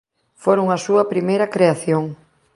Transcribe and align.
Foron 0.43 0.67
a 0.75 0.77
súa 0.85 1.03
primeira 1.13 1.51
creación. 1.55 2.03